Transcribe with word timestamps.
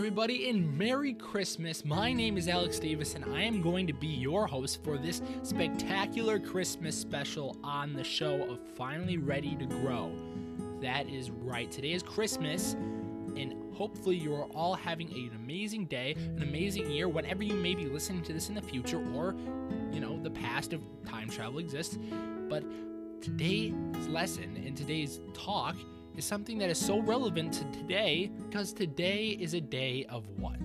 everybody, 0.00 0.48
and 0.48 0.78
Merry 0.78 1.12
Christmas. 1.12 1.84
My 1.84 2.10
name 2.10 2.38
is 2.38 2.48
Alex 2.48 2.78
Davis, 2.78 3.16
and 3.16 3.24
I 3.36 3.42
am 3.42 3.60
going 3.60 3.86
to 3.86 3.92
be 3.92 4.06
your 4.06 4.46
host 4.46 4.82
for 4.82 4.96
this 4.96 5.20
spectacular 5.42 6.38
Christmas 6.38 6.96
special 6.96 7.58
on 7.62 7.92
the 7.92 8.02
show 8.02 8.44
of 8.44 8.60
Finally 8.76 9.18
Ready 9.18 9.56
to 9.56 9.66
Grow. 9.66 10.10
That 10.80 11.06
is 11.10 11.30
right. 11.30 11.70
Today 11.70 11.92
is 11.92 12.02
Christmas, 12.02 12.72
and 13.36 13.74
hopefully, 13.74 14.16
you 14.16 14.34
are 14.34 14.46
all 14.54 14.74
having 14.74 15.10
an 15.10 15.32
amazing 15.36 15.84
day, 15.84 16.14
an 16.16 16.44
amazing 16.44 16.90
year, 16.90 17.06
whenever 17.06 17.42
you 17.42 17.52
may 17.56 17.74
be 17.74 17.84
listening 17.84 18.22
to 18.22 18.32
this 18.32 18.48
in 18.48 18.54
the 18.54 18.62
future, 18.62 19.04
or, 19.14 19.36
you 19.92 20.00
know, 20.00 20.18
the 20.22 20.30
past 20.30 20.72
if 20.72 20.80
time 21.04 21.28
travel 21.28 21.58
exists. 21.58 21.98
But 22.48 22.64
today's 23.20 23.74
lesson 24.08 24.62
and 24.64 24.74
today's 24.74 25.20
talk 25.34 25.76
is 26.16 26.24
something 26.24 26.58
that 26.58 26.70
is 26.70 26.78
so 26.78 27.00
relevant 27.00 27.52
to 27.54 27.64
today 27.72 28.30
because 28.48 28.72
today 28.72 29.36
is 29.40 29.54
a 29.54 29.60
day 29.60 30.06
of 30.08 30.26
what? 30.38 30.60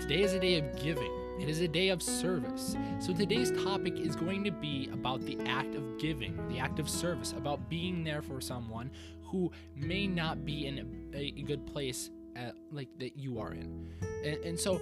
Today 0.00 0.22
is 0.22 0.32
a 0.32 0.40
day 0.40 0.58
of 0.58 0.82
giving. 0.82 1.12
It 1.40 1.48
is 1.48 1.60
a 1.60 1.68
day 1.68 1.90
of 1.90 2.02
service. 2.02 2.76
So 2.98 3.14
today's 3.14 3.52
topic 3.62 3.96
is 3.96 4.16
going 4.16 4.42
to 4.44 4.50
be 4.50 4.88
about 4.92 5.24
the 5.24 5.38
act 5.46 5.74
of 5.76 5.98
giving, 5.98 6.36
the 6.48 6.58
act 6.58 6.80
of 6.80 6.88
service, 6.88 7.32
about 7.32 7.68
being 7.68 8.02
there 8.02 8.22
for 8.22 8.40
someone 8.40 8.90
who 9.22 9.52
may 9.76 10.06
not 10.06 10.44
be 10.44 10.66
in 10.66 11.10
a, 11.14 11.18
a 11.18 11.42
good 11.42 11.64
place 11.66 12.10
at, 12.34 12.54
like 12.72 12.88
that 12.98 13.16
you 13.16 13.38
are 13.38 13.52
in. 13.52 13.88
And, 14.24 14.36
and 14.44 14.58
so 14.58 14.80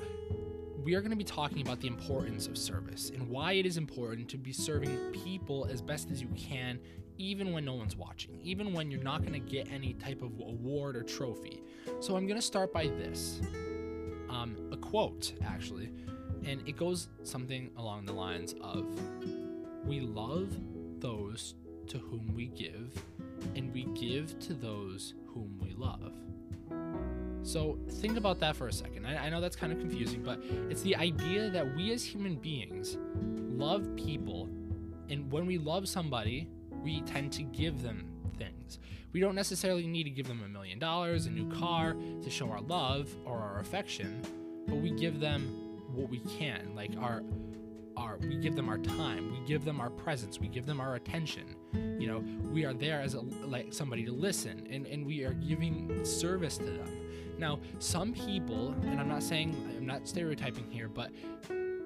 we 0.83 0.95
are 0.95 1.01
going 1.01 1.11
to 1.11 1.17
be 1.17 1.25
talking 1.25 1.61
about 1.61 1.81
the 1.81 1.89
importance 1.89 2.47
of 2.47 2.57
service 2.57 3.11
and 3.11 3.29
why 3.29 3.53
it 3.53 3.67
is 3.67 3.77
important 3.77 4.29
to 4.29 4.39
be 4.39 4.53
serving 4.53 4.97
people 5.13 5.67
as 5.71 5.83
best 5.83 6.11
as 6.11 6.23
you 6.23 6.29
can 6.37 6.79
even 7.19 7.53
when 7.53 7.65
no 7.65 7.75
one's 7.75 7.97
watching, 7.97 8.39
even 8.43 8.73
when 8.73 8.91
you're 8.91 9.03
not 9.03 9.23
going 9.23 9.33
to 9.33 9.39
get 9.39 9.71
any 9.71 9.95
type 9.95 10.23
of 10.23 10.39
award 10.41 10.97
or 10.97 11.03
trophy. 11.03 11.63
So 12.01 12.17
I'm 12.17 12.27
going 12.27 12.39
to 12.39 12.47
start 12.47 12.73
by 12.73 12.87
this 12.87 13.41
um, 14.29 14.57
a 14.73 14.77
quote, 14.77 15.33
actually, 15.45 15.91
and 16.45 16.67
it 16.67 16.77
goes 16.77 17.09
something 17.23 17.71
along 17.77 18.07
the 18.07 18.13
lines 18.13 18.55
of 18.61 18.87
We 19.85 20.01
love 20.01 20.49
those 20.99 21.55
to 21.89 21.99
whom 21.99 22.33
we 22.35 22.47
give, 22.47 22.93
and 23.55 23.73
we 23.73 23.85
give 23.95 24.39
to 24.41 24.55
those 24.55 25.15
whom 25.27 25.59
we 25.63 25.75
love. 25.75 26.13
So 27.43 27.79
think 27.89 28.17
about 28.17 28.41
that 28.41 28.57
for 28.57 28.67
a 28.67 28.73
second. 28.73 29.07
I, 29.07 29.27
I, 29.27 29.29
know 29.31 29.41
that's 29.41 29.55
kind 29.55 29.73
of 29.73 29.79
confusing, 29.79 30.25
but 30.25 30.43
it's 30.69 30.83
the 30.83 30.97
idea 30.97 31.49
that 31.51 31.77
we 31.77 31.93
as 31.93 32.03
human 32.03 32.35
beings 32.35 32.99
love 33.15 33.95
people, 33.95 34.49
and 35.09 35.31
when 35.31 35.47
we 35.47 35.57
love 35.57 35.89
somebody, 35.89 36.49
we 36.87 37.01
tend 37.01 37.33
to 37.33 37.43
give 37.43 37.83
them 37.83 38.07
things. 38.39 38.79
We 39.13 39.19
don't 39.19 39.35
necessarily 39.35 39.89
need 39.89 40.05
to 40.05 40.11
give 40.11 40.29
them 40.29 40.41
a 40.45 40.49
million 40.49 40.79
dollars, 40.79 41.27
a 41.27 41.31
new 41.31 41.51
car 41.51 41.95
to 42.23 42.31
show 42.31 42.49
our 42.49 42.61
love 42.61 43.11
or 43.25 43.39
our 43.39 43.59
affection, 43.59 44.23
but 44.69 44.77
we 44.77 44.93
give 44.93 45.19
them 45.19 45.49
what 45.93 46.09
we 46.09 46.21
can, 46.39 46.77
like 46.77 46.93
our 47.01 47.25
our 47.97 48.19
we 48.19 48.37
give 48.37 48.55
them 48.55 48.69
our 48.69 48.79
time, 48.79 49.33
we 49.33 49.45
give 49.49 49.65
them 49.65 49.81
our 49.81 49.91
presence, 49.91 50.39
we 50.39 50.47
give 50.47 50.65
them 50.65 50.81
our 50.81 50.95
attention. 50.95 51.57
You 51.99 52.07
know, 52.07 52.25
we 52.53 52.65
are 52.65 52.75
there 52.75 53.01
as 53.01 53.15
a 53.15 53.21
like 53.21 53.73
somebody 53.73 54.05
to 54.05 54.13
listen 54.13 54.69
and, 54.71 54.87
and 54.87 55.05
we 55.05 55.25
are 55.25 55.33
giving 55.33 56.05
service 56.05 56.57
to 56.59 56.65
them. 56.65 56.91
Now, 57.37 57.59
some 57.81 58.13
people, 58.13 58.77
and 58.83 59.01
I'm 59.01 59.09
not 59.09 59.25
saying 59.25 59.57
I'm 59.77 59.87
not 59.87 60.07
stereotyping 60.07 60.71
here, 60.71 60.89
but 60.89 61.11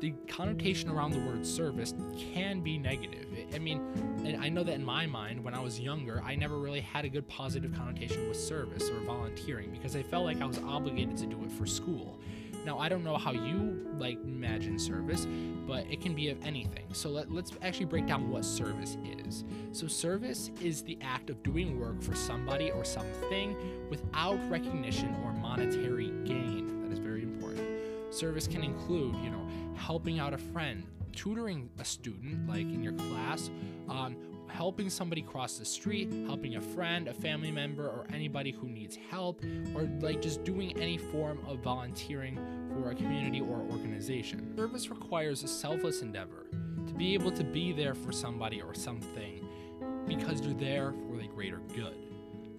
the 0.01 0.13
connotation 0.29 0.89
around 0.89 1.13
the 1.13 1.19
word 1.21 1.47
service 1.47 1.95
can 2.17 2.61
be 2.61 2.79
negative. 2.79 3.27
I 3.55 3.59
mean, 3.59 3.81
and 4.25 4.43
I 4.43 4.49
know 4.49 4.65
that 4.65 4.75
in 4.75 4.85
my 4.85 5.07
mind, 5.07 5.45
when 5.45 5.55
I 5.55 5.61
was 5.61 5.79
younger, 5.79 6.23
I 6.25 6.35
never 6.35 6.59
really 6.59 6.81
had 6.81 7.05
a 7.05 7.09
good 7.09 7.29
positive 7.29 7.75
connotation 7.75 8.27
with 8.29 8.39
service 8.39 8.89
or 8.89 9.01
volunteering 9.01 9.71
because 9.71 9.97
I 9.97 10.03
felt 10.03 10.25
like 10.25 10.41
I 10.41 10.47
was 10.47 10.59
obligated 10.59 11.17
to 11.19 11.27
do 11.27 11.43
it 11.45 11.53
for 11.53 11.67
school. 11.67 12.19
Now, 12.65 12.79
I 12.79 12.89
don't 12.89 13.05
know 13.05 13.17
how 13.17 13.33
you 13.33 13.87
like 13.99 14.19
imagine 14.25 14.79
service, 14.79 15.27
but 15.67 15.87
it 15.91 16.01
can 16.01 16.15
be 16.15 16.29
of 16.29 16.43
anything. 16.45 16.93
So 16.93 17.11
let, 17.11 17.31
us 17.31 17.53
actually 17.63 17.87
break 17.87 18.07
down 18.07 18.31
what 18.31 18.45
service 18.45 18.97
is. 19.27 19.45
So, 19.73 19.87
service 19.87 20.51
is 20.61 20.83
the 20.83 20.99
act 21.01 21.31
of 21.31 21.43
doing 21.43 21.79
work 21.79 22.03
for 22.03 22.15
somebody 22.15 22.71
or 22.71 22.85
something 22.85 23.57
without 23.89 24.39
recognition 24.51 25.15
or 25.25 25.33
monetary 25.33 26.11
gain. 26.25 26.83
That 26.83 26.93
is 26.93 26.99
very 26.99 27.23
important. 27.23 27.67
Service 28.11 28.47
can 28.47 28.65
include, 28.65 29.15
you 29.23 29.31
know, 29.31 29.47
helping 29.81 30.19
out 30.19 30.35
a 30.35 30.39
friend, 30.39 30.85
tutoring 31.13 31.71
a 31.79 31.85
student, 31.85 32.47
like 32.47 32.61
in 32.61 32.83
your 32.83 32.93
class, 32.93 33.51
um, 33.89 34.17
helping 34.49 34.91
somebody 34.91 35.23
cross 35.23 35.59
the 35.59 35.65
street, 35.65 36.13
helping 36.27 36.57
a 36.57 36.61
friend, 36.61 37.09
a 37.09 37.15
family 37.15 37.51
member, 37.51 37.87
or 37.87 38.07
anybody 38.13 38.51
who 38.51 38.69
needs 38.69 38.97
help, 39.11 39.43
or 39.75 39.83
like 40.01 40.21
just 40.21 40.45
doing 40.45 40.77
any 40.79 40.99
form 40.99 41.39
of 41.47 41.61
volunteering 41.61 42.37
for 42.75 42.91
a 42.91 42.95
community 42.95 43.41
or 43.41 43.59
organization. 43.71 44.55
Service 44.57 44.91
requires 44.91 45.43
a 45.43 45.49
selfless 45.49 46.03
endeavor 46.03 46.47
to 46.87 46.95
be 46.95 47.15
able 47.15 47.31
to 47.31 47.45
be 47.45 47.73
there 47.73 47.95
for 47.95 48.13
somebody 48.13 48.61
or 48.61 48.75
something 48.75 49.47
because 50.07 50.41
you're 50.41 50.55
there 50.55 50.93
for 51.09 51.17
the 51.17 51.27
greater 51.29 51.61
good. 51.75 52.10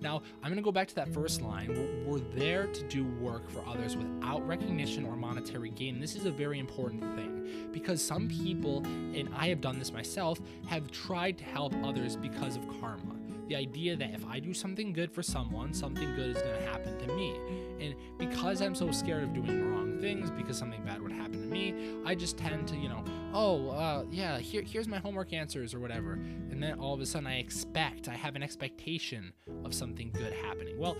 Now, 0.01 0.23
I'm 0.41 0.50
going 0.50 0.56
to 0.56 0.63
go 0.63 0.72
back 0.72 0.88
to 0.89 0.95
that 0.95 1.13
first 1.13 1.41
line. 1.41 2.03
We're, 2.06 2.19
there 2.31 2.67
to 2.67 2.84
do 2.84 3.03
work 3.03 3.50
for 3.50 3.63
others 3.67 3.97
without 3.97 4.45
recognition 4.47 5.06
or 5.06 5.16
monetary 5.16 5.69
gain. 5.69 6.00
This 6.00 6.16
is 6.16 6.25
a 6.25 6.31
very 6.31 6.59
important 6.59 7.03
thing 7.16 7.69
because 7.73 8.01
some 8.01 8.29
people, 8.29 8.84
and 8.85 9.29
I 9.35 9.47
have 9.50 9.59
done 9.59 9.79
this 9.79 9.91
myself, 9.91 10.39
have 10.67 10.89
tried 10.91 11.38
to 11.39 11.44
help 11.44 11.73
others 11.84 12.16
because 12.16 12.56
of 12.56 12.67
karma. 12.79 13.16
The 13.47 13.56
idea 13.56 13.97
that 13.97 14.13
if 14.13 14.25
I 14.25 14.39
do 14.39 14.53
something 14.53 14.94
good 14.94 15.12
for 15.12 15.22
someone, 15.22 15.73
something 15.73 16.16
good 16.16 16.38
is 16.38 16.41
going 16.41 16.62
to 16.62 16.68
happen 16.69 16.97
to 17.00 17.13
me. 17.13 17.35
And 17.81 17.95
because 18.18 18.62
I'm 18.62 18.75
so 18.75 18.91
scared 18.91 19.23
of 19.23 19.33
doing 19.33 19.69
wrong 19.72 20.00
things, 20.00 20.31
because 20.31 20.57
something 20.57 20.83
bad 20.83 21.01
would 21.01 21.12
happen 21.12 21.41
to 21.41 21.47
me, 21.47 21.97
I 22.06 22.16
just 22.16 22.38
tend 22.38 22.68
to, 22.69 22.78
you 22.78 22.88
know, 22.88 23.03
oh, 23.34 23.69
uh, 23.69 24.03
yeah, 24.09 24.40
here, 24.40 24.62
here's 24.62 24.88
my 24.88 24.97
homework 24.97 25.34
answers 25.34 25.74
or 25.74 25.80
whatever. 25.80 26.14
And 26.14 26.62
then 26.62 26.80
all 26.80 26.94
of 26.94 27.02
a 27.02 27.06
sudden 27.06 27.28
I 27.28 27.40
expect, 27.40 28.08
I 28.08 28.14
have 28.14 28.36
an 28.36 28.44
expectation 28.44 29.34
of 29.64 29.74
something 29.74 30.12
good 30.12 30.34
happening. 30.34 30.78
Well, 30.78 30.97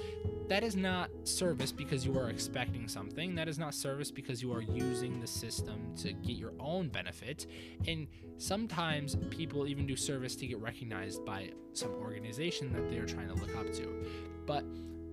that 0.48 0.64
is 0.64 0.76
not 0.76 1.10
service 1.24 1.72
because 1.72 2.06
you 2.06 2.18
are 2.18 2.30
expecting 2.30 2.88
something. 2.88 3.36
That 3.36 3.48
is 3.48 3.58
not 3.58 3.74
service 3.74 4.12
because 4.12 4.42
you 4.42 4.54
are 4.54 4.62
using 4.62 5.20
the 5.20 5.28
system 5.28 5.94
to 5.98 6.14
get 6.14 6.36
your 6.36 6.54
own 6.60 6.90
benefit. 6.90 7.48
And 7.88 8.08
sometimes 8.38 9.16
people 9.30 9.68
even 9.68 9.86
do 9.86 9.96
service 9.96 10.36
to 10.38 10.48
get 10.48 10.60
recognized 10.60 11.26
by 11.26 11.52
some 11.74 11.92
organization 11.92 12.74
that 12.74 12.90
they're 12.90 13.06
trying 13.06 13.28
to 13.28 13.36
look 13.36 13.56
up 13.56 13.72
to. 13.74 14.06
But 14.46 14.66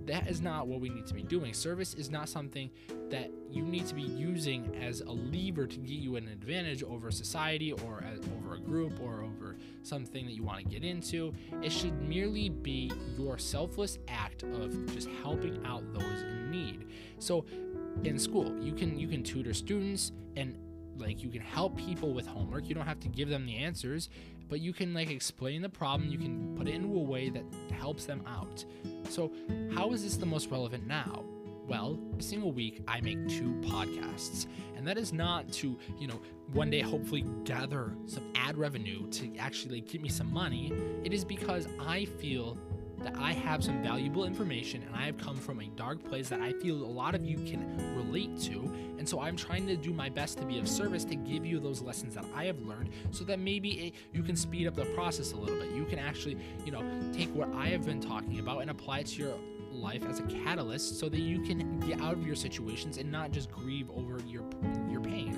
that 0.09 0.27
is 0.27 0.41
not 0.41 0.67
what 0.67 0.81
we 0.81 0.89
need 0.89 1.07
to 1.07 1.15
be 1.15 1.23
doing. 1.23 1.53
Service 1.53 1.95
is 1.95 2.11
not 2.11 2.29
something 2.29 2.71
that 3.11 3.31
you 3.51 3.63
need 3.63 3.87
to 3.87 3.95
be 3.95 4.03
using 4.03 4.75
as 4.83 5.01
a 5.03 5.11
lever 5.11 5.67
to 5.67 5.79
get 5.79 5.99
you 5.99 6.17
an 6.17 6.29
advantage 6.29 6.83
over 6.83 7.11
society 7.11 7.73
or 7.73 8.03
over 8.37 8.55
a 8.55 8.59
group 8.59 9.01
or 9.01 9.23
over 9.23 9.57
something 9.83 10.27
that 10.27 10.33
you 10.33 10.43
want 10.43 10.59
to 10.59 10.65
get 10.65 10.83
into. 10.83 11.33
It 11.63 11.71
should 11.71 12.01
merely 12.03 12.49
be 12.49 12.91
your 13.19 13.39
selfless 13.39 13.99
act 14.09 14.43
of 14.43 14.93
just 14.95 15.09
helping 15.23 15.65
out 15.65 15.83
those 15.93 16.23
in 16.23 16.51
need. 16.51 16.87
So 17.19 17.45
in 18.05 18.19
school, 18.19 18.57
you 18.61 18.73
can 18.73 18.99
you 18.99 19.09
can 19.09 19.23
tutor 19.23 19.55
students 19.55 20.13
and 20.37 20.57
like 20.97 21.23
you 21.23 21.29
can 21.29 21.43
help 21.43 21.77
people 21.77 22.13
with 22.13 22.27
homework. 22.27 22.69
You 22.69 22.75
don't 22.75 22.87
have 22.87 23.01
to 23.01 23.09
give 23.09 23.29
them 23.29 23.47
the 23.47 23.57
answers, 23.57 24.09
but 24.49 24.61
you 24.61 24.73
can 24.73 24.95
like 24.95 25.11
explain 25.11 25.63
the 25.63 25.69
problem. 25.69 26.11
You 26.11 26.19
can 26.19 26.55
put 26.57 26.69
it 26.69 26.75
into 26.75 26.95
a 26.95 27.03
way 27.03 27.31
that 27.31 27.45
helps 27.73 28.05
them 28.05 28.23
out. 28.27 28.65
So, 29.09 29.33
how 29.75 29.93
is 29.93 30.03
this 30.03 30.17
the 30.17 30.27
most 30.27 30.51
relevant 30.51 30.87
now? 30.87 31.25
Well, 31.67 31.99
a 32.19 32.23
single 32.23 32.53
week 32.53 32.83
I 32.89 33.03
make 33.03 33.29
two 33.29 33.53
podcasts, 33.61 34.47
and 34.75 34.87
that 34.87 34.97
is 34.97 35.13
not 35.13 35.53
to, 35.53 35.79
you 35.99 36.07
know, 36.07 36.19
one 36.55 36.71
day 36.71 36.81
hopefully 36.81 37.27
gather 37.45 37.95
some 38.07 38.33
ad 38.35 38.57
revenue 38.57 39.07
to 39.11 39.37
actually 39.37 39.83
like, 39.83 39.91
give 39.91 40.01
me 40.01 40.09
some 40.09 40.33
money. 40.33 40.73
It 41.05 41.13
is 41.13 41.27
because 41.27 41.69
I 41.79 42.07
feel 42.07 42.57
that 43.03 43.15
I 43.19 43.33
have 43.33 43.63
some 43.63 43.83
valuable 43.83 44.25
information 44.25 44.83
and 44.83 44.95
I 44.95 45.03
have 45.03 45.19
come 45.19 45.37
from 45.37 45.61
a 45.61 45.67
dark 45.77 46.03
place 46.05 46.29
that 46.29 46.41
I 46.41 46.53
feel 46.53 46.77
a 46.77 46.85
lot 46.85 47.15
of 47.15 47.25
you 47.25 47.37
can 47.37 47.95
relate 47.97 48.41
to. 48.43 48.73
And 48.99 49.09
so 49.09 49.21
I'm 49.21 49.37
trying 49.37 49.67
to 49.69 49.77
do 49.77 49.93
my 49.93 50.09
best 50.09 50.39
to 50.39 50.45
be 50.45 50.59
of 50.59 50.69
service 50.69 51.05
to 51.07 51.15
give 51.15 51.47
you 51.47 51.61
those 51.61 51.81
lessons 51.81 52.15
that 52.15 52.25
I 52.35 52.45
have 52.45 52.61
learned 52.61 52.91
so 53.11 53.25
that 53.25 53.39
maybe 53.39 53.71
it, 53.87 53.95
you 54.13 54.23
can 54.23 54.37
speed 54.37 54.67
up 54.67 54.75
the 54.75 54.87
process 54.87 55.33
a 55.33 55.37
little 55.37 55.59
bit. 55.59 55.71
You 55.71 55.85
can 55.85 55.99
actually, 55.99 56.39
you 56.65 56.73
know, 56.73 56.83
take 57.13 57.35
what 57.35 57.53
I 57.55 57.69
have 57.69 57.85
been 57.85 58.01
talking 58.01 58.41
about 58.41 58.63
and 58.63 58.71
apply 58.71 59.01
it 59.01 59.07
to 59.09 59.23
your 59.23 59.35
life 59.79 60.05
as 60.09 60.21
a 60.21 60.23
catalyst 60.25 60.99
so 60.99 61.09
that 61.09 61.21
you 61.21 61.41
can 61.41 61.81
get 61.81 62.01
out 62.01 62.13
of 62.13 62.27
your 62.27 62.37
situations 62.37 62.99
and 62.99 63.11
not 63.11 63.31
just 63.31 63.51
grieve 63.51 63.91
over 63.91 64.21
your 64.27 64.45
your 64.91 65.01
pain. 65.01 65.37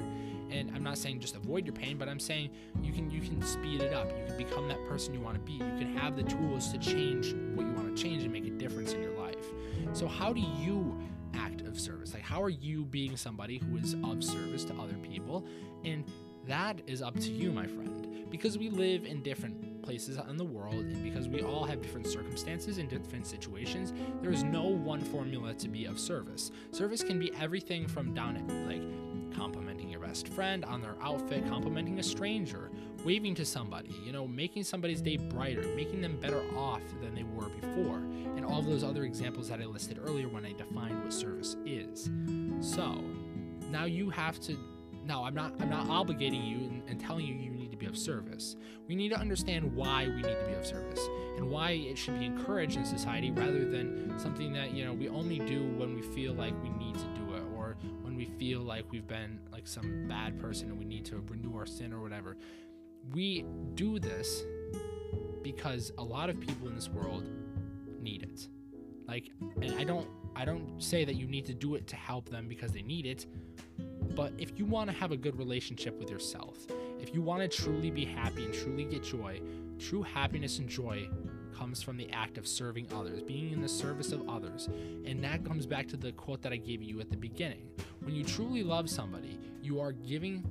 And 0.50 0.72
i'm 0.74 0.82
not 0.82 0.98
saying 0.98 1.20
just 1.20 1.36
avoid 1.36 1.64
your 1.64 1.74
pain 1.74 1.96
but 1.96 2.08
i'm 2.08 2.18
saying 2.18 2.50
you 2.82 2.92
can 2.92 3.08
you 3.10 3.20
can 3.20 3.40
speed 3.42 3.80
it 3.80 3.92
up. 3.92 4.08
You 4.08 4.26
can 4.26 4.36
become 4.36 4.68
that 4.68 4.84
person 4.88 5.14
you 5.14 5.20
want 5.20 5.34
to 5.36 5.40
be. 5.40 5.52
You 5.52 5.78
can 5.78 5.96
have 5.96 6.16
the 6.16 6.22
tools 6.24 6.72
to 6.72 6.78
change 6.78 7.34
what 7.54 7.66
you 7.66 7.72
want 7.72 7.96
to 7.96 8.02
change 8.02 8.22
and 8.24 8.32
make 8.32 8.46
a 8.46 8.50
difference 8.50 8.92
in 8.92 9.02
your 9.02 9.16
life. 9.18 9.44
So 9.92 10.06
how 10.06 10.32
do 10.32 10.40
you 10.40 10.98
act 11.34 11.60
of 11.62 11.78
service? 11.78 12.12
Like 12.14 12.22
how 12.22 12.42
are 12.42 12.50
you 12.50 12.84
being 12.84 13.16
somebody 13.16 13.58
who 13.58 13.76
is 13.76 13.94
of 14.04 14.24
service 14.24 14.64
to 14.64 14.74
other 14.74 14.94
people? 14.94 15.44
And 15.84 16.04
That 16.46 16.80
is 16.86 17.02
up 17.02 17.14
to 17.20 17.30
you, 17.30 17.52
my 17.52 17.66
friend, 17.66 18.26
because 18.30 18.58
we 18.58 18.70
live 18.70 19.04
in 19.04 19.22
different 19.22 19.82
places 19.82 20.18
in 20.28 20.36
the 20.36 20.44
world 20.44 20.74
and 20.74 21.02
because 21.02 21.28
we 21.28 21.42
all 21.42 21.64
have 21.64 21.82
different 21.82 22.06
circumstances 22.06 22.78
and 22.78 22.88
different 22.88 23.26
situations, 23.26 23.92
there 24.22 24.30
is 24.30 24.42
no 24.42 24.64
one 24.64 25.00
formula 25.00 25.54
to 25.54 25.68
be 25.68 25.84
of 25.84 25.98
service. 25.98 26.50
Service 26.72 27.02
can 27.02 27.18
be 27.18 27.32
everything 27.40 27.86
from 27.86 28.14
down 28.14 28.36
like 28.66 28.82
complimenting 29.36 29.88
your 29.88 30.00
best 30.00 30.28
friend 30.28 30.64
on 30.64 30.80
their 30.80 30.96
outfit, 31.00 31.46
complimenting 31.48 31.98
a 31.98 32.02
stranger, 32.02 32.70
waving 33.04 33.34
to 33.34 33.44
somebody, 33.44 33.94
you 34.04 34.12
know, 34.12 34.26
making 34.26 34.64
somebody's 34.64 35.00
day 35.00 35.16
brighter, 35.16 35.62
making 35.74 36.00
them 36.00 36.18
better 36.20 36.42
off 36.56 36.82
than 37.00 37.14
they 37.14 37.22
were 37.22 37.48
before, 37.48 37.98
and 38.36 38.44
all 38.44 38.60
those 38.60 38.84
other 38.84 39.04
examples 39.04 39.48
that 39.48 39.60
I 39.60 39.64
listed 39.64 39.98
earlier 40.02 40.28
when 40.28 40.44
I 40.44 40.52
defined 40.52 41.02
what 41.02 41.12
service 41.12 41.56
is. 41.64 42.10
So, 42.60 43.02
now 43.70 43.84
you 43.84 44.10
have 44.10 44.40
to 44.40 44.58
now 45.04 45.24
I'm 45.24 45.34
not 45.34 45.54
I'm 45.60 45.70
not 45.70 45.86
obligating 45.86 46.46
you 46.46 46.68
and, 46.68 46.82
and 46.88 47.00
telling 47.00 47.26
you 47.26 47.34
you 47.34 47.50
need 47.50 47.70
to 47.70 47.76
be 47.76 47.86
of 47.86 47.96
service. 47.96 48.56
We 48.88 48.94
need 48.94 49.10
to 49.10 49.18
understand 49.18 49.74
why 49.74 50.06
we 50.06 50.16
need 50.16 50.22
to 50.22 50.46
be 50.46 50.54
of 50.54 50.66
service 50.66 51.00
and 51.36 51.48
why 51.48 51.70
it 51.72 51.96
should 51.96 52.18
be 52.18 52.26
encouraged 52.26 52.76
in 52.76 52.84
society 52.84 53.30
rather 53.30 53.68
than 53.68 54.18
something 54.18 54.52
that, 54.52 54.72
you 54.72 54.84
know, 54.84 54.92
we 54.92 55.08
only 55.08 55.38
do 55.38 55.68
when 55.76 55.94
we 55.94 56.02
feel 56.02 56.34
like 56.34 56.54
we 56.62 56.70
need 56.70 56.94
to 56.94 57.06
do 57.14 57.34
it 57.34 57.42
or 57.56 57.76
when 58.02 58.16
we 58.16 58.26
feel 58.38 58.60
like 58.60 58.90
we've 58.90 59.06
been 59.06 59.38
like 59.52 59.66
some 59.66 60.06
bad 60.08 60.38
person 60.38 60.68
and 60.68 60.78
we 60.78 60.84
need 60.84 61.04
to 61.06 61.24
renew 61.28 61.56
our 61.56 61.66
sin 61.66 61.92
or 61.92 62.00
whatever 62.00 62.36
we 63.12 63.44
do 63.74 63.98
this 63.98 64.44
because 65.42 65.92
a 65.98 66.02
lot 66.02 66.30
of 66.30 66.38
people 66.40 66.68
in 66.68 66.74
this 66.74 66.88
world 66.88 67.24
need 68.00 68.22
it. 68.22 68.48
Like, 69.08 69.30
and 69.60 69.74
I 69.78 69.84
don't, 69.84 70.08
I 70.36 70.44
don't 70.44 70.80
say 70.82 71.04
that 71.04 71.14
you 71.14 71.26
need 71.26 71.46
to 71.46 71.54
do 71.54 71.74
it 71.74 71.86
to 71.88 71.96
help 71.96 72.28
them 72.28 72.46
because 72.46 72.72
they 72.72 72.82
need 72.82 73.06
it, 73.06 73.26
but 74.14 74.32
if 74.38 74.58
you 74.58 74.64
want 74.64 74.90
to 74.90 74.96
have 74.96 75.12
a 75.12 75.16
good 75.16 75.38
relationship 75.38 75.98
with 75.98 76.10
yourself, 76.10 76.66
if 77.00 77.14
you 77.14 77.22
want 77.22 77.42
to 77.42 77.48
truly 77.48 77.90
be 77.90 78.04
happy 78.04 78.44
and 78.44 78.54
truly 78.54 78.84
get 78.84 79.02
joy, 79.02 79.40
true 79.78 80.02
happiness 80.02 80.58
and 80.58 80.68
joy 80.68 81.08
comes 81.56 81.82
from 81.82 81.96
the 81.96 82.10
act 82.10 82.38
of 82.38 82.46
serving 82.46 82.86
others, 82.94 83.22
being 83.22 83.52
in 83.52 83.60
the 83.60 83.68
service 83.68 84.12
of 84.12 84.28
others. 84.28 84.68
And 85.04 85.22
that 85.24 85.44
comes 85.44 85.66
back 85.66 85.88
to 85.88 85.96
the 85.96 86.12
quote 86.12 86.42
that 86.42 86.52
I 86.52 86.56
gave 86.56 86.82
you 86.82 87.00
at 87.00 87.10
the 87.10 87.16
beginning. 87.16 87.68
When 88.00 88.14
you 88.14 88.24
truly 88.24 88.62
love 88.62 88.88
somebody, 88.88 89.38
you 89.62 89.80
are 89.80 89.92
giving 89.92 90.48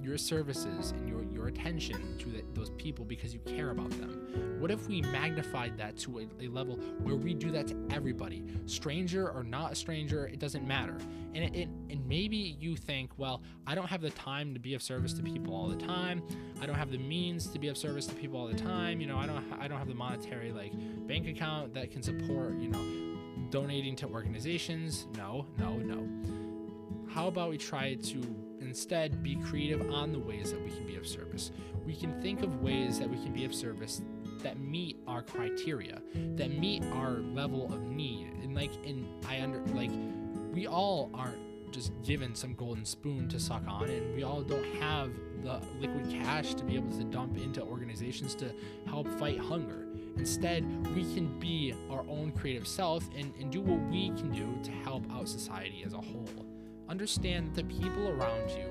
your 0.00 0.18
services 0.18 0.92
and 0.92 1.08
your, 1.08 1.24
your 1.32 1.48
attention 1.48 2.18
to 2.18 2.28
the, 2.28 2.42
those 2.54 2.70
people 2.70 3.04
because 3.04 3.32
you 3.32 3.40
care 3.40 3.70
about 3.70 3.90
them. 3.90 4.56
What 4.58 4.70
if 4.70 4.86
we 4.86 5.02
magnified 5.02 5.76
that 5.78 5.96
to 5.98 6.20
a, 6.20 6.44
a, 6.44 6.48
level 6.48 6.76
where 7.00 7.16
we 7.16 7.34
do 7.34 7.50
that 7.50 7.66
to 7.68 7.86
everybody, 7.90 8.44
stranger 8.66 9.30
or 9.30 9.42
not 9.42 9.72
a 9.72 9.74
stranger, 9.74 10.26
it 10.26 10.38
doesn't 10.38 10.66
matter. 10.66 10.96
And 11.34 11.44
it, 11.44 11.54
it, 11.54 11.68
and 11.90 12.06
maybe 12.06 12.36
you 12.36 12.76
think, 12.76 13.10
well, 13.16 13.42
I 13.66 13.74
don't 13.74 13.88
have 13.88 14.02
the 14.02 14.10
time 14.10 14.52
to 14.54 14.60
be 14.60 14.74
of 14.74 14.82
service 14.82 15.12
to 15.14 15.22
people 15.22 15.54
all 15.54 15.68
the 15.68 15.86
time. 15.86 16.22
I 16.60 16.66
don't 16.66 16.76
have 16.76 16.90
the 16.90 16.98
means 16.98 17.46
to 17.48 17.58
be 17.58 17.68
of 17.68 17.76
service 17.76 18.06
to 18.06 18.14
people 18.14 18.38
all 18.38 18.46
the 18.46 18.54
time. 18.54 19.00
You 19.00 19.06
know, 19.06 19.16
I 19.16 19.26
don't 19.26 19.44
I 19.58 19.66
don't 19.66 19.78
have 19.78 19.88
the 19.88 19.94
monetary 19.94 20.52
like 20.52 20.72
bank 21.06 21.26
account 21.26 21.74
that 21.74 21.90
can 21.90 22.02
support 22.02 22.58
you 22.58 22.68
know 22.68 23.12
donating 23.50 23.96
to 23.96 24.06
organizations. 24.08 25.06
No, 25.16 25.46
no, 25.58 25.76
no. 25.76 26.08
How 27.08 27.28
about 27.28 27.50
we 27.50 27.58
try 27.58 27.94
to 27.94 28.51
instead 28.72 29.22
be 29.22 29.36
creative 29.36 29.82
on 29.90 30.12
the 30.12 30.18
ways 30.18 30.50
that 30.50 30.64
we 30.64 30.70
can 30.70 30.86
be 30.86 30.96
of 30.96 31.06
service? 31.06 31.50
We 31.84 31.94
can 31.94 32.22
think 32.22 32.42
of 32.42 32.62
ways 32.62 32.98
that 33.00 33.10
we 33.10 33.18
can 33.18 33.30
be 33.30 33.44
of 33.44 33.54
service 33.54 34.00
that 34.38 34.58
meet 34.60 34.96
our 35.06 35.20
criteria, 35.20 36.00
that 36.36 36.50
meet 36.50 36.82
our 36.94 37.18
level 37.34 37.70
of 37.70 37.82
need. 37.82 38.28
And 38.42 38.54
like 38.54 38.72
and 38.86 39.06
I 39.28 39.42
under 39.42 39.58
like 39.74 39.90
we 40.54 40.66
all 40.66 41.10
aren't 41.12 41.70
just 41.70 41.92
given 42.02 42.34
some 42.34 42.54
golden 42.54 42.86
spoon 42.86 43.28
to 43.28 43.38
suck 43.38 43.62
on 43.68 43.90
and 43.90 44.16
we 44.16 44.22
all 44.22 44.40
don't 44.40 44.64
have 44.76 45.10
the 45.42 45.60
liquid 45.78 46.08
cash 46.10 46.54
to 46.54 46.64
be 46.64 46.74
able 46.74 46.96
to 46.96 47.04
dump 47.04 47.36
into 47.36 47.60
organizations 47.60 48.34
to 48.36 48.54
help 48.86 49.06
fight 49.18 49.38
hunger. 49.38 49.86
Instead, 50.16 50.64
we 50.96 51.02
can 51.12 51.38
be 51.38 51.74
our 51.90 52.06
own 52.08 52.32
creative 52.32 52.66
self 52.66 53.06
and, 53.18 53.34
and 53.38 53.52
do 53.52 53.60
what 53.60 53.80
we 53.90 54.08
can 54.16 54.30
do 54.30 54.48
to 54.62 54.70
help 54.70 55.04
out 55.12 55.28
society 55.28 55.82
as 55.84 55.92
a 55.92 56.00
whole. 56.00 56.51
Understand 56.92 57.54
that 57.54 57.66
the 57.66 57.74
people 57.74 58.10
around 58.10 58.50
you 58.50 58.68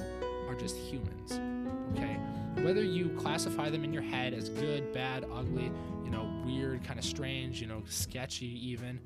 are 0.47 0.53
just 0.53 0.77
humans, 0.77 1.39
okay? 1.93 2.19
Whether 2.63 2.83
you 2.83 3.09
classify 3.17 3.71
them 3.71 3.83
in 3.83 3.91
your 3.91 4.03
head 4.03 4.35
as 4.35 4.47
good, 4.47 4.93
bad, 4.93 5.25
ugly, 5.33 5.71
you 6.05 6.11
know, 6.11 6.31
weird, 6.45 6.83
kind 6.83 6.99
of 6.99 7.03
strange, 7.03 7.59
you 7.59 7.65
know, 7.65 7.81
sketchy 7.89 8.45
even, 8.69 8.99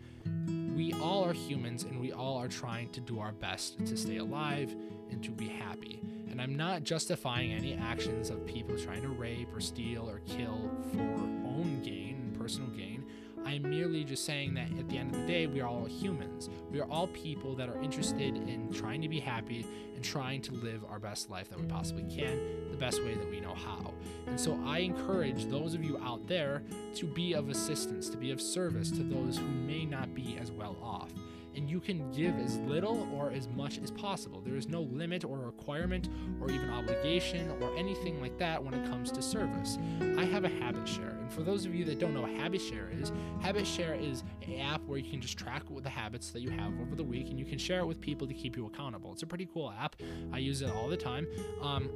we 0.76 0.92
all 1.02 1.24
are 1.24 1.32
humans 1.32 1.84
and 1.84 2.02
we 2.02 2.12
all 2.12 2.38
are 2.38 2.50
trying 2.50 2.90
to 2.90 3.00
do 3.00 3.22
our 3.22 3.32
best 3.32 3.86
to 3.86 3.96
stay 3.96 4.18
alive 4.18 4.76
and 5.10 5.24
to 5.24 5.32
be 5.32 5.48
happy. 5.48 6.02
And 6.30 6.42
I'm 6.42 6.58
not 6.58 6.84
justifying 6.84 7.54
any 7.54 7.74
actions 7.74 8.30
of 8.30 8.46
people 8.46 8.78
trying 8.78 9.04
to 9.04 9.08
rape 9.08 9.48
or 9.56 9.62
steal 9.62 10.10
or 10.10 10.20
kill 10.26 10.70
for 10.92 11.00
own 11.00 11.80
gain, 11.86 12.36
personal 12.38 12.68
gain. 12.72 13.06
I'm 13.46 13.70
merely 13.70 14.04
just 14.04 14.26
saying 14.26 14.56
that 14.56 14.72
at 14.80 14.90
the 14.90 14.98
end 14.98 15.14
of 15.14 15.22
the 15.22 15.28
day, 15.28 15.46
we 15.46 15.62
are 15.62 15.68
all 15.68 15.86
humans. 15.86 16.50
We 16.72 16.80
are 16.80 16.90
all 16.90 17.08
people 17.08 17.56
that 17.56 17.70
are 17.70 17.82
interested 17.82 18.36
in 18.36 18.74
trying 18.74 19.02
to 19.02 19.08
be 19.08 19.20
happy 19.20 19.66
and 19.96 20.04
trying 20.04 20.42
to 20.44 20.54
live 20.54 20.84
our 20.90 21.00
best 21.00 21.30
life 21.30 21.50
that 21.50 21.60
we 21.60 21.68
possibly 21.68 22.04
can, 22.04 22.72
the 22.72 22.78
best 22.78 23.04
way 23.04 23.14
that 23.14 23.30
we 23.30 23.40
know 23.40 23.54
how. 23.54 23.94
And 24.26 24.40
so 24.40 24.60
I 24.66 24.80
encourage 24.80 25.46
those 25.46 25.76
of 25.76 25.84
you 25.84 26.00
out 26.00 26.28
there 26.28 26.64
to 26.96 27.06
be 27.06 27.34
of 27.34 27.50
assistance, 27.50 28.10
to 28.10 28.18
be 28.18 28.32
of 28.32 28.42
service 28.42 28.90
to 28.92 29.04
those 29.04 29.38
who 29.38 29.48
may 29.48 29.86
not 29.86 30.14
be 30.16 30.38
as 30.42 30.52
well 30.52 30.78
off 30.82 31.12
and 31.56 31.70
you 31.70 31.80
can 31.80 32.12
give 32.12 32.38
as 32.38 32.58
little 32.60 33.08
or 33.14 33.32
as 33.32 33.48
much 33.48 33.80
as 33.80 33.92
possible. 33.92 34.42
There 34.42 34.56
is 34.56 34.68
no 34.68 34.82
limit 34.82 35.24
or 35.24 35.40
requirement 35.40 36.10
or 36.42 36.52
even 36.52 36.70
obligation 36.70 37.50
or 37.62 37.76
anything 37.78 38.22
like 38.22 38.38
that 38.40 38.64
when 38.64 38.74
it 38.74 38.86
comes 38.90 39.12
to 39.14 39.22
service. 39.22 39.78
I 40.18 40.26
have 40.26 40.44
a 40.44 40.50
habit 40.50 40.88
share, 40.88 41.15
and 41.26 41.34
for 41.34 41.42
those 41.42 41.66
of 41.66 41.74
you 41.74 41.84
that 41.86 41.98
don't 41.98 42.14
know 42.14 42.22
what 42.22 42.30
habit 42.34 42.62
share 42.62 42.92
is, 42.92 43.12
habit 43.42 43.66
share 43.66 43.96
is 43.96 44.24
an 44.46 44.60
app 44.60 44.82
where 44.86 45.00
you 45.00 45.10
can 45.10 45.20
just 45.20 45.40
track 45.40 45.64
the 45.68 45.90
habits 45.90 46.30
that 46.30 46.42
you 46.42 46.52
have 46.52 46.72
over 46.80 46.94
the 46.94 47.04
week 47.04 47.32
and 47.32 47.40
you 47.40 47.46
can 47.46 47.58
share 47.58 47.80
it 47.80 47.86
with 47.88 48.00
people 48.00 48.28
to 48.28 48.34
keep 48.34 48.56
you 48.56 48.68
accountable. 48.68 49.12
It's 49.12 49.24
a 49.24 49.26
pretty 49.26 49.48
cool 49.52 49.74
app. 49.80 49.96
I 50.32 50.38
use 50.38 50.62
it 50.62 50.70
all 50.70 50.88
the 50.88 50.98
time. 50.98 51.26
Um, 51.64 51.90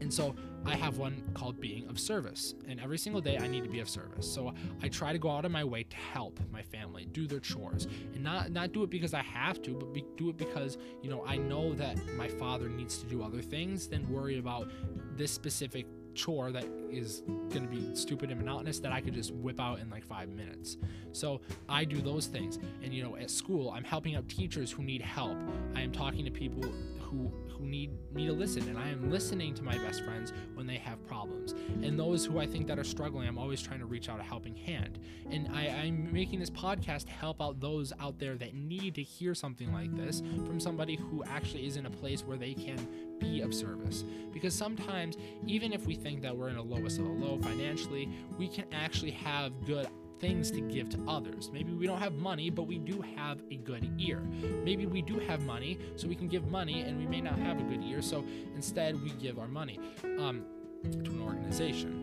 and 0.00 0.12
so 0.12 0.34
I 0.64 0.76
have 0.76 0.96
one 0.96 1.22
called 1.34 1.60
being 1.60 1.86
of 1.88 2.00
service. 2.00 2.54
And 2.66 2.80
every 2.80 2.96
single 2.96 3.20
day 3.20 3.36
I 3.36 3.46
need 3.46 3.64
to 3.64 3.68
be 3.68 3.80
of 3.80 3.88
service. 3.88 4.26
So 4.32 4.54
I 4.82 4.88
try 4.88 5.12
to 5.12 5.18
go 5.18 5.30
out 5.30 5.44
of 5.44 5.52
my 5.52 5.62
way 5.62 5.82
to 5.82 5.96
help 5.96 6.40
my 6.50 6.62
family 6.62 7.04
do 7.12 7.26
their 7.26 7.38
chores 7.38 7.86
and 8.14 8.24
not 8.24 8.50
not 8.50 8.72
do 8.72 8.82
it 8.82 8.88
because 8.88 9.12
I 9.12 9.22
have 9.22 9.60
to, 9.62 9.74
but 9.74 9.92
be, 9.92 10.06
do 10.16 10.30
it 10.30 10.38
because, 10.38 10.78
you 11.02 11.10
know, 11.10 11.22
I 11.26 11.36
know 11.36 11.74
that 11.74 11.98
my 12.16 12.28
father 12.28 12.70
needs 12.70 12.96
to 12.98 13.06
do 13.06 13.22
other 13.22 13.42
things 13.42 13.88
than 13.88 14.08
worry 14.10 14.38
about 14.38 14.70
this 15.16 15.30
specific 15.30 15.86
chore 16.14 16.52
that 16.52 16.64
is 16.90 17.22
going 17.26 17.62
to 17.62 17.68
be 17.68 17.94
stupid 17.94 18.30
and 18.30 18.40
monotonous 18.40 18.78
that 18.80 18.92
I 18.92 19.00
could 19.00 19.14
just 19.14 19.32
whip 19.32 19.60
out 19.60 19.78
in 19.80 19.90
like 19.90 20.04
five 20.04 20.28
minutes. 20.28 20.76
So 21.12 21.40
I 21.68 21.84
do 21.84 22.00
those 22.00 22.26
things. 22.26 22.58
And, 22.82 22.92
you 22.92 23.02
know, 23.02 23.16
at 23.16 23.30
school, 23.30 23.70
I'm 23.70 23.84
helping 23.84 24.16
out 24.16 24.28
teachers 24.28 24.70
who 24.70 24.82
need 24.82 25.02
help. 25.02 25.36
I 25.74 25.80
am 25.80 25.92
talking 25.92 26.24
to 26.24 26.30
people 26.30 26.62
who, 27.00 27.30
who 27.48 27.64
need 27.64 27.90
me 28.12 28.26
to 28.26 28.32
listen, 28.32 28.68
and 28.68 28.78
I 28.78 28.88
am 28.88 29.10
listening 29.10 29.54
to 29.54 29.62
my 29.62 29.76
best 29.78 30.04
friends 30.04 30.32
when 30.54 30.66
they 30.66 30.76
have 30.76 31.04
problems. 31.06 31.52
And 31.82 31.98
those 31.98 32.24
who 32.24 32.38
I 32.38 32.46
think 32.46 32.66
that 32.68 32.78
are 32.78 32.84
struggling, 32.84 33.28
I'm 33.28 33.38
always 33.38 33.60
trying 33.60 33.80
to 33.80 33.86
reach 33.86 34.08
out 34.08 34.20
a 34.20 34.22
helping 34.22 34.56
hand. 34.56 34.98
And 35.30 35.48
I, 35.52 35.68
I'm 35.68 36.12
making 36.12 36.40
this 36.40 36.50
podcast 36.50 37.06
to 37.06 37.12
help 37.12 37.40
out 37.40 37.60
those 37.60 37.92
out 38.00 38.18
there 38.18 38.36
that 38.36 38.54
need 38.54 38.94
to 38.96 39.02
hear 39.02 39.34
something 39.34 39.72
like 39.72 39.94
this 39.96 40.20
from 40.46 40.60
somebody 40.60 40.96
who 40.96 41.24
actually 41.24 41.66
is 41.66 41.76
in 41.76 41.86
a 41.86 41.90
place 41.90 42.22
where 42.24 42.36
they 42.36 42.54
can 42.54 42.86
be 43.18 43.40
of 43.40 43.54
service. 43.54 44.04
Because 44.32 44.54
sometimes, 44.54 45.16
even 45.46 45.72
if 45.72 45.86
we 45.86 45.94
think 45.94 46.22
that 46.22 46.36
we're 46.36 46.48
in 46.48 46.56
a 46.56 46.62
lowest 46.62 46.98
of 46.98 47.06
a 47.06 47.08
low 47.08 47.38
financially, 47.38 48.08
we 48.38 48.48
can 48.48 48.64
actually 48.72 49.12
have 49.12 49.52
good 49.64 49.88
things 50.20 50.52
to 50.52 50.60
give 50.60 50.88
to 50.88 50.98
others. 51.08 51.50
Maybe 51.52 51.72
we 51.72 51.86
don't 51.86 51.98
have 51.98 52.14
money, 52.14 52.48
but 52.48 52.62
we 52.62 52.78
do 52.78 53.02
have 53.16 53.42
a 53.50 53.56
good 53.56 53.90
ear. 53.98 54.20
Maybe 54.64 54.86
we 54.86 55.02
do 55.02 55.18
have 55.18 55.42
money, 55.42 55.78
so 55.96 56.06
we 56.06 56.14
can 56.14 56.28
give 56.28 56.46
money, 56.46 56.82
and 56.82 56.96
we 56.96 57.06
may 57.06 57.20
not 57.20 57.38
have 57.38 57.58
a 57.58 57.64
good 57.64 57.82
ear, 57.82 58.00
so 58.00 58.24
instead 58.54 59.02
we 59.02 59.10
give 59.10 59.38
our 59.38 59.48
money 59.48 59.80
um, 60.04 60.44
to 60.84 61.10
an 61.10 61.22
organization. 61.22 62.01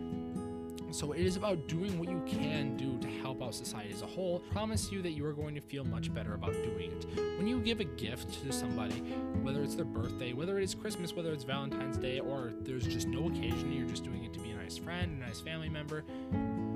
So 0.92 1.12
it 1.12 1.22
is 1.22 1.36
about 1.36 1.68
doing 1.68 2.00
what 2.00 2.10
you 2.10 2.22
can 2.28 2.76
do 2.76 2.98
to 3.00 3.08
help 3.22 3.44
out 3.44 3.54
society 3.54 3.94
as 3.94 4.02
a 4.02 4.08
whole. 4.08 4.40
Promise 4.52 4.92
you 4.92 5.02
that 5.02 5.12
you 5.12 5.26
are 5.26 5.34
going 5.34 5.56
to 5.56 5.62
feel 5.62 5.84
much 5.84 6.14
better 6.14 6.34
about 6.34 6.54
doing 6.54 6.92
it. 6.92 7.06
When 7.38 7.48
you 7.48 7.60
give 7.60 7.80
a 7.80 7.86
gift 7.86 8.44
to 8.44 8.52
somebody, 8.52 8.96
whether 9.42 9.62
it's 9.62 9.76
their 9.76 9.86
birthday, 9.86 10.34
whether 10.34 10.58
it 10.58 10.64
is 10.64 10.74
Christmas, 10.74 11.14
whether 11.14 11.32
it's 11.32 11.44
Valentine's 11.44 11.98
Day, 11.98 12.20
or 12.20 12.54
there's 12.62 12.86
just 12.86 13.08
no 13.08 13.28
occasion, 13.28 13.72
you're 13.72 13.88
just 13.88 14.04
doing 14.04 14.24
it 14.24 14.34
to 14.34 14.40
be 14.40 14.52
a 14.52 14.56
nice 14.56 14.78
friend, 14.78 15.22
a 15.22 15.28
nice 15.28 15.40
family 15.40 15.70
member, 15.70 16.04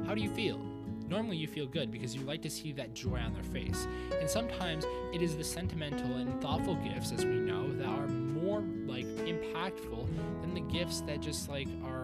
how 0.05 0.13
do 0.13 0.21
you 0.21 0.29
feel? 0.29 0.59
Normally, 1.07 1.37
you 1.37 1.47
feel 1.47 1.67
good 1.67 1.91
because 1.91 2.15
you 2.15 2.21
like 2.21 2.41
to 2.43 2.49
see 2.49 2.71
that 2.73 2.93
joy 2.93 3.17
on 3.17 3.33
their 3.33 3.43
face. 3.43 3.87
And 4.19 4.29
sometimes 4.29 4.85
it 5.13 5.21
is 5.21 5.35
the 5.35 5.43
sentimental 5.43 6.15
and 6.15 6.41
thoughtful 6.41 6.75
gifts, 6.75 7.11
as 7.11 7.25
we 7.25 7.35
know, 7.35 7.71
that 7.73 7.87
are 7.87 8.07
more 8.07 8.61
like 8.85 9.05
impactful 9.05 10.07
than 10.41 10.53
the 10.53 10.61
gifts 10.61 11.01
that 11.01 11.21
just 11.21 11.49
like 11.49 11.67
are 11.83 12.02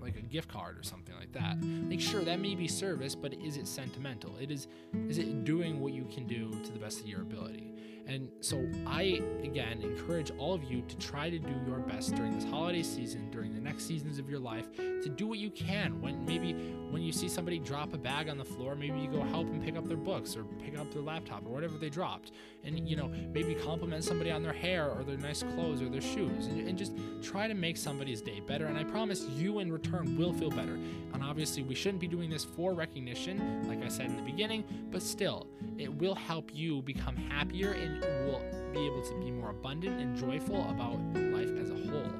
like 0.00 0.16
a 0.16 0.22
gift 0.22 0.48
card 0.48 0.78
or 0.78 0.82
something 0.82 1.14
like 1.16 1.32
that. 1.32 1.56
Like 1.88 2.00
sure, 2.00 2.22
that 2.22 2.40
may 2.40 2.54
be 2.54 2.68
service, 2.68 3.14
but 3.14 3.34
is 3.34 3.56
it 3.56 3.66
sentimental? 3.66 4.36
It 4.38 4.50
is 4.50 4.68
is 5.08 5.18
it 5.18 5.44
doing 5.44 5.80
what 5.80 5.92
you 5.92 6.04
can 6.12 6.26
do 6.26 6.50
to 6.64 6.72
the 6.72 6.78
best 6.78 7.00
of 7.00 7.06
your 7.06 7.22
ability? 7.22 7.72
And 8.10 8.28
so 8.40 8.68
I 8.88 9.22
again 9.44 9.82
encourage 9.82 10.32
all 10.36 10.52
of 10.52 10.64
you 10.64 10.82
to 10.82 10.96
try 10.96 11.30
to 11.30 11.38
do 11.38 11.54
your 11.64 11.78
best 11.78 12.16
during 12.16 12.34
this 12.34 12.44
holiday 12.44 12.82
season, 12.82 13.30
during 13.30 13.54
the 13.54 13.60
next 13.60 13.86
seasons 13.86 14.18
of 14.18 14.28
your 14.28 14.40
life, 14.40 14.66
to 14.76 15.08
do 15.08 15.28
what 15.28 15.38
you 15.38 15.48
can. 15.50 16.00
When 16.00 16.24
maybe 16.24 16.54
when 16.90 17.02
you 17.02 17.12
see 17.12 17.28
somebody 17.28 17.60
drop 17.60 17.94
a 17.94 17.98
bag 17.98 18.28
on 18.28 18.36
the 18.36 18.44
floor, 18.44 18.74
maybe 18.74 18.98
you 18.98 19.08
go 19.08 19.22
help 19.22 19.46
them 19.46 19.62
pick 19.62 19.76
up 19.76 19.86
their 19.86 19.96
books 19.96 20.34
or 20.34 20.42
pick 20.42 20.76
up 20.76 20.92
their 20.92 21.02
laptop 21.02 21.46
or 21.46 21.50
whatever 21.50 21.78
they 21.78 21.88
dropped. 21.88 22.32
And 22.64 22.88
you 22.88 22.96
know, 22.96 23.12
maybe 23.32 23.54
compliment 23.54 24.02
somebody 24.02 24.32
on 24.32 24.42
their 24.42 24.52
hair 24.52 24.90
or 24.90 25.04
their 25.04 25.16
nice 25.16 25.44
clothes 25.44 25.80
or 25.80 25.88
their 25.88 26.00
shoes 26.00 26.48
and, 26.48 26.68
and 26.68 26.76
just 26.76 26.92
try 27.22 27.46
to 27.46 27.54
make 27.54 27.76
somebody's 27.76 28.20
day 28.20 28.40
better. 28.40 28.66
And 28.66 28.76
I 28.76 28.82
promise 28.82 29.24
you 29.36 29.60
in 29.60 29.70
return 29.70 30.18
will 30.18 30.32
feel 30.32 30.50
better. 30.50 30.74
And 31.12 31.22
obviously 31.22 31.62
we 31.62 31.76
shouldn't 31.76 32.00
be 32.00 32.08
doing 32.08 32.28
this 32.28 32.44
for 32.44 32.74
recognition, 32.74 33.68
like 33.68 33.84
I 33.84 33.88
said 33.88 34.06
in 34.06 34.16
the 34.16 34.22
beginning, 34.22 34.64
but 34.90 35.00
still, 35.00 35.46
it 35.78 35.94
will 35.94 36.16
help 36.16 36.50
you 36.52 36.82
become 36.82 37.16
happier 37.16 37.72
and 37.72 37.99
will 38.00 38.42
be 38.72 38.86
able 38.86 39.02
to 39.02 39.14
be 39.14 39.30
more 39.30 39.50
abundant 39.50 40.00
and 40.00 40.16
joyful 40.16 40.68
about 40.70 40.98
life 41.32 41.50
as 41.60 41.70
a 41.70 41.90
whole. 41.90 42.10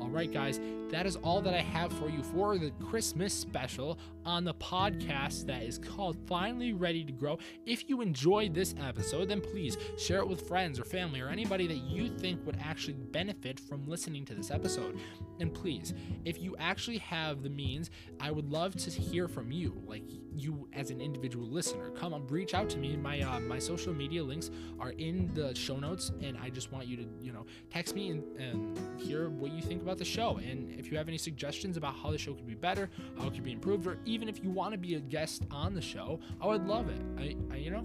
All 0.00 0.08
right, 0.10 0.32
guys, 0.32 0.60
that 0.90 1.06
is 1.06 1.16
all 1.16 1.42
that 1.42 1.54
I 1.54 1.60
have 1.60 1.92
for 1.92 2.08
you 2.08 2.22
for 2.22 2.56
the 2.56 2.70
Christmas 2.82 3.34
special 3.34 3.98
on 4.24 4.44
the 4.44 4.54
podcast 4.54 5.46
that 5.46 5.62
is 5.62 5.78
called 5.78 6.16
Finally 6.26 6.72
Ready 6.72 7.04
to 7.04 7.12
Grow. 7.12 7.38
If 7.66 7.88
you 7.88 8.00
enjoyed 8.00 8.54
this 8.54 8.74
episode, 8.80 9.28
then 9.28 9.40
please 9.40 9.76
share 9.98 10.18
it 10.20 10.28
with 10.28 10.46
friends 10.48 10.78
or 10.78 10.84
family 10.84 11.20
or 11.20 11.28
anybody 11.28 11.66
that 11.66 11.78
you 11.78 12.08
think 12.08 12.44
would 12.46 12.58
actually 12.62 12.94
benefit 12.94 13.60
from 13.60 13.86
listening 13.86 14.24
to 14.26 14.34
this 14.34 14.50
episode. 14.50 14.98
And 15.40 15.52
please, 15.52 15.94
if 16.24 16.40
you 16.40 16.56
actually 16.58 16.98
have 16.98 17.42
the 17.42 17.50
means, 17.50 17.90
I 18.20 18.30
would 18.30 18.50
love 18.50 18.74
to 18.76 18.90
hear 18.90 19.28
from 19.28 19.52
you, 19.52 19.82
like 19.86 20.02
you 20.34 20.68
as 20.72 20.90
an 20.90 21.00
individual 21.00 21.46
listener. 21.46 21.90
Come 21.90 22.14
on, 22.14 22.26
reach 22.28 22.54
out 22.54 22.68
to 22.70 22.78
me. 22.78 22.96
My 22.96 23.20
uh, 23.20 23.40
my 23.40 23.58
social 23.58 23.92
media 23.92 24.22
links 24.22 24.50
are 24.78 24.90
in 24.90 25.30
the 25.34 25.54
show 25.54 25.76
notes, 25.76 26.12
and 26.22 26.36
I 26.38 26.50
just 26.50 26.72
want 26.72 26.86
you 26.86 26.96
to 26.96 27.06
you 27.20 27.32
know 27.32 27.46
text 27.70 27.94
me 27.94 28.10
and, 28.10 28.22
and 28.36 29.00
hear 29.00 29.30
what 29.30 29.52
you 29.52 29.62
think 29.62 29.82
about 29.82 29.98
the 29.98 30.04
show. 30.04 30.38
And 30.38 30.70
if 30.78 30.90
you 30.90 30.96
have 30.96 31.08
any 31.08 31.18
suggestions 31.18 31.76
about 31.76 31.94
how 31.94 32.10
the 32.10 32.18
show 32.18 32.32
could 32.32 32.46
be 32.46 32.54
better, 32.54 32.88
how 33.18 33.26
it 33.26 33.34
could 33.34 33.44
be 33.44 33.52
improved, 33.52 33.86
or 33.86 33.98
even 34.04 34.28
if 34.28 34.42
you 34.42 34.50
want 34.50 34.72
to 34.72 34.78
be 34.78 34.94
a 34.94 35.00
guest 35.00 35.42
on 35.50 35.74
the 35.74 35.82
show, 35.82 36.20
I 36.40 36.46
would 36.46 36.66
love 36.66 36.88
it. 36.88 37.00
I, 37.18 37.36
I 37.52 37.56
you 37.58 37.70
know, 37.70 37.84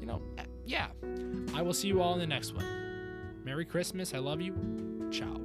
you 0.00 0.06
know, 0.06 0.22
eh, 0.38 0.44
yeah. 0.64 0.88
I 1.54 1.62
will 1.62 1.74
see 1.74 1.88
you 1.88 2.00
all 2.00 2.14
in 2.14 2.20
the 2.20 2.26
next 2.26 2.54
one. 2.54 2.66
Merry 3.44 3.64
Christmas. 3.64 4.14
I 4.14 4.18
love 4.18 4.40
you. 4.40 4.54
Ciao. 5.10 5.39